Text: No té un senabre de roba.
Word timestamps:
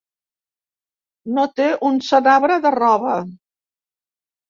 No 1.35 1.45
té 1.61 1.69
un 1.91 2.01
senabre 2.09 2.61
de 2.67 2.75
roba. 2.81 3.17